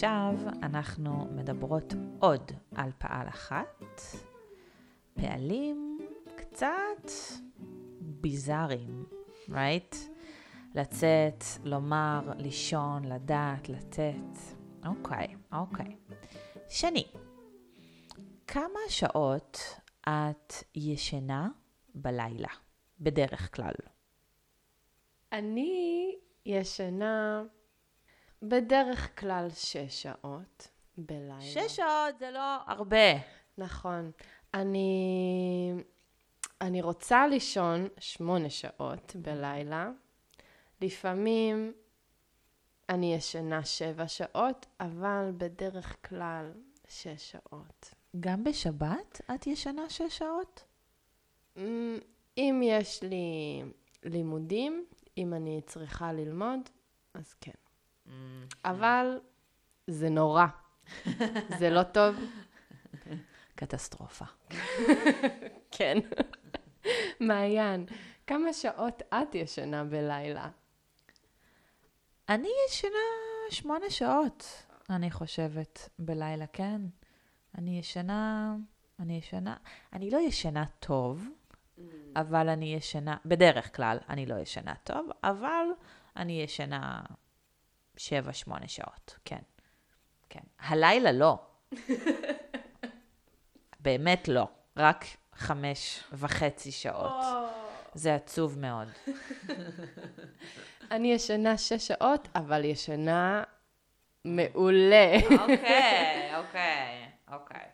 [0.00, 4.00] עכשיו אנחנו מדברות עוד על פעל אחת,
[5.14, 5.98] פעלים
[6.36, 7.10] קצת
[8.00, 9.04] ביזאריים,
[9.48, 9.96] right?
[10.74, 14.38] לצאת, לומר, לישון, לדעת, לתת.
[14.86, 15.96] אוקיי, אוקיי.
[16.68, 17.04] שני,
[18.46, 19.58] כמה שעות
[20.08, 21.48] את ישנה
[21.94, 22.52] בלילה,
[23.00, 23.74] בדרך כלל?
[25.32, 26.14] אני
[26.46, 27.44] ישנה
[28.42, 30.68] בדרך כלל שש שעות
[30.98, 31.40] בלילה.
[31.40, 33.18] שש שעות זה לא הרבה.
[33.58, 34.10] נכון.
[34.54, 35.72] אני,
[36.60, 39.90] אני רוצה לישון שמונה שעות בלילה.
[40.80, 41.72] לפעמים
[42.88, 46.52] אני ישנה שבע שעות, אבל בדרך כלל
[46.88, 47.94] שש שעות.
[48.20, 50.64] גם בשבת את ישנה שש שעות?
[51.56, 51.98] אמ,
[52.38, 53.62] אם יש לי
[54.02, 54.84] לימודים,
[55.18, 56.60] אם אני צריכה ללמוד,
[57.14, 57.69] אז כן.
[58.64, 59.18] אבל
[59.86, 60.46] זה נורא.
[61.58, 62.16] זה לא טוב.
[63.54, 64.24] קטסטרופה.
[65.76, 65.98] כן.
[67.20, 67.86] מעיין,
[68.26, 70.48] כמה שעות את ישנה בלילה?
[72.28, 72.90] אני ישנה
[73.50, 76.80] שמונה שעות, אני חושבת, בלילה, כן.
[77.58, 78.54] אני ישנה,
[79.00, 79.56] אני ישנה,
[79.92, 81.28] אני לא ישנה טוב,
[82.16, 85.64] אבל אני ישנה, בדרך כלל אני לא ישנה טוב, אבל
[86.16, 87.00] אני ישנה
[88.00, 89.38] שבע, שמונה שעות, כן.
[90.28, 90.40] כן.
[90.58, 91.38] הלילה לא.
[93.80, 94.48] באמת לא.
[94.76, 97.24] רק חמש וחצי שעות.
[97.94, 98.88] זה עצוב מאוד.
[100.90, 103.42] אני ישנה שש שעות, אבל ישנה
[104.24, 105.16] מעולה.
[105.40, 107.66] אוקיי, אוקיי, אוקיי.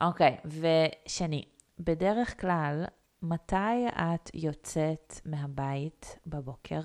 [0.00, 1.44] אוקיי, ושני,
[1.78, 2.84] בדרך כלל,
[3.22, 6.80] מתי את יוצאת מהבית בבוקר?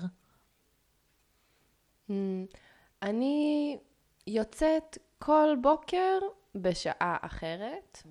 [3.02, 3.78] אני
[4.26, 6.18] יוצאת כל בוקר
[6.54, 8.02] בשעה אחרת.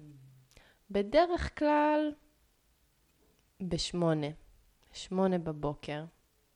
[0.91, 2.11] בדרך כלל
[3.61, 4.27] בשמונה.
[4.93, 6.03] שמונה בבוקר,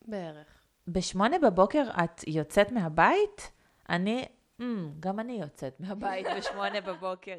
[0.02, 0.64] בערך.
[0.88, 3.52] בשמונה בבוקר את יוצאת מהבית?
[3.88, 4.24] אני,
[4.60, 4.64] mm,
[5.00, 7.38] גם אני יוצאת מהבית בשמונה בבוקר.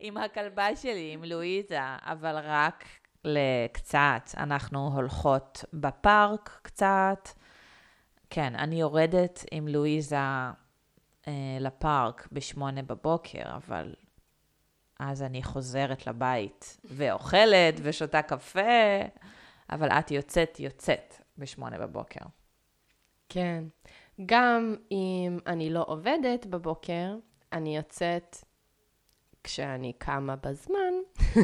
[0.00, 2.84] עם הכלבה שלי, עם לואיזה, אבל רק
[3.24, 4.30] לקצת.
[4.36, 7.28] אנחנו הולכות בפארק קצת.
[8.36, 13.94] כן, אני יורדת עם לואיזה אה, לפארק בשמונה בבוקר, אבל
[14.98, 18.60] אז אני חוזרת לבית ואוכלת ושותה קפה,
[19.70, 22.20] אבל את יוצאת, יוצאת בשמונה בבוקר.
[23.28, 23.64] כן.
[24.26, 27.16] גם אם אני לא עובדת בבוקר,
[27.52, 28.36] אני יוצאת
[29.44, 30.94] כשאני קמה בזמן,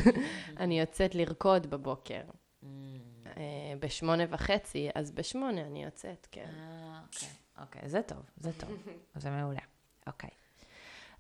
[0.63, 2.23] אני יוצאת לרקוד בבוקר.
[3.37, 3.43] אה,
[3.79, 6.51] בשמונה וחצי, אז בשמונה אני יוצאת, כן.
[6.59, 7.29] אה, אוקיי,
[7.61, 8.71] אוקיי, זה טוב, זה טוב,
[9.15, 9.61] זה מעולה.
[10.07, 10.31] אוקיי.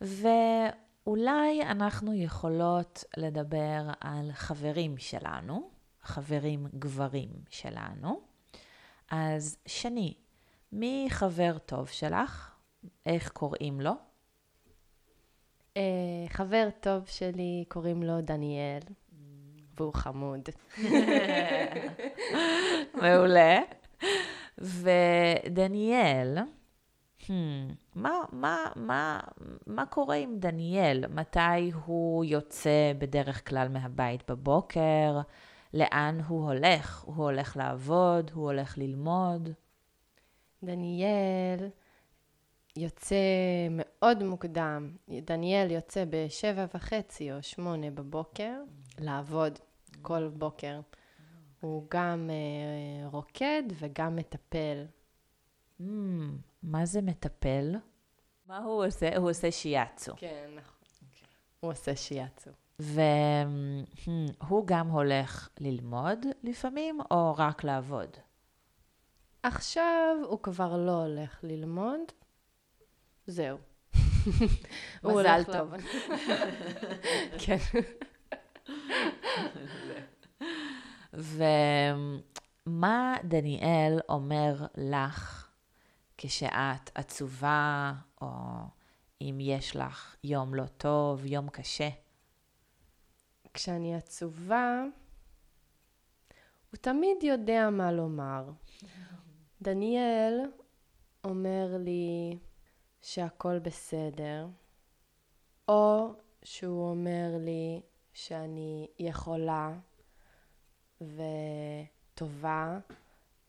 [0.00, 5.70] ואולי אנחנו יכולות לדבר על חברים שלנו,
[6.02, 8.20] חברים גברים שלנו.
[9.10, 10.14] אז שני,
[10.72, 12.54] מי חבר טוב שלך?
[13.06, 13.92] איך קוראים לו?
[15.74, 15.78] Uh,
[16.28, 18.80] חבר טוב שלי, קוראים לו דניאל,
[19.76, 20.48] והוא חמוד.
[23.02, 23.60] מעולה.
[24.58, 26.38] ודניאל,
[27.20, 27.30] hmm,
[27.94, 29.20] מה, מה, מה,
[29.66, 31.04] מה קורה עם דניאל?
[31.08, 35.20] מתי הוא יוצא בדרך כלל מהבית בבוקר?
[35.74, 37.02] לאן הוא הולך?
[37.02, 38.30] הוא הולך לעבוד?
[38.34, 39.48] הוא הולך ללמוד?
[40.62, 41.68] דניאל
[42.76, 43.16] יוצא
[43.70, 44.90] מאוד מוקדם.
[45.08, 48.54] דניאל יוצא בשבע וחצי או שמונה בבוקר
[48.98, 49.58] לעבוד
[50.02, 50.80] כל בוקר.
[51.60, 54.84] הוא גם uh, רוקד וגם מטפל.
[55.80, 55.84] Mm,
[56.62, 57.74] מה זה מטפל?
[58.46, 59.16] מה הוא עושה?
[59.16, 60.12] הוא עושה שיאצו.
[60.16, 60.74] כן, נכון.
[60.82, 61.26] Okay.
[61.60, 62.50] הוא עושה שיאצו.
[62.78, 68.16] והוא גם הולך ללמוד לפעמים, או רק לעבוד?
[69.42, 72.00] עכשיו הוא כבר לא הולך ללמוד,
[73.26, 73.58] זהו.
[75.04, 75.74] מזל טוב.
[77.44, 77.56] כן.
[81.12, 85.48] ומה דניאל אומר לך
[86.18, 88.28] כשאת עצובה, או
[89.20, 91.88] אם יש לך יום לא טוב, יום קשה?
[93.54, 94.82] כשאני עצובה,
[96.70, 98.50] הוא תמיד יודע מה לומר.
[99.62, 100.40] דניאל
[101.24, 102.38] אומר לי
[103.02, 104.46] שהכל בסדר,
[105.68, 107.80] או שהוא אומר לי
[108.14, 109.72] שאני יכולה
[111.00, 112.78] וטובה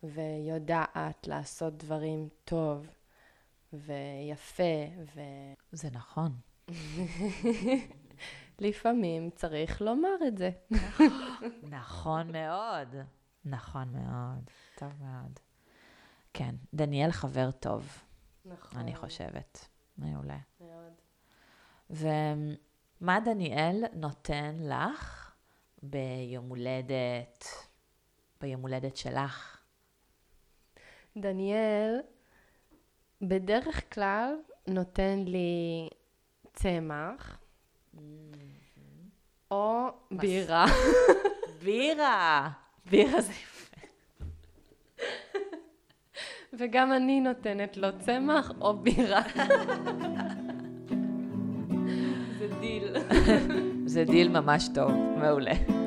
[0.03, 2.87] ויודעת לעשות דברים טוב
[3.73, 5.21] ויפה, ו...
[5.71, 6.31] זה נכון.
[8.59, 10.49] לפעמים צריך לומר את זה.
[11.77, 12.95] נכון מאוד.
[13.45, 14.49] נכון מאוד.
[14.75, 15.39] טוב מאוד.
[16.33, 18.03] כן, דניאל חבר טוב,
[18.45, 18.79] נכון.
[18.79, 19.67] אני חושבת.
[19.97, 20.39] מעולה.
[20.59, 20.93] מאוד.
[23.03, 25.31] ומה דניאל נותן לך
[25.81, 27.45] ביום הולדת,
[28.41, 29.57] ביום הולדת שלך?
[31.17, 31.99] דניאל
[33.21, 34.35] בדרך כלל
[34.67, 35.89] נותן לי
[36.53, 37.39] צמח
[39.51, 40.65] או בירה.
[41.63, 42.49] בירה!
[42.85, 43.87] בירה זה יפה.
[46.53, 49.21] וגם אני נותנת לו צמח או בירה.
[52.63, 52.95] זה דיל.
[53.93, 55.82] זה דיל ממש טוב, מעולה.